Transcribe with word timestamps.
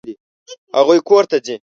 هغوی 0.77 0.99
کور 1.07 1.23
ته 1.29 1.37
ځي. 1.45 1.55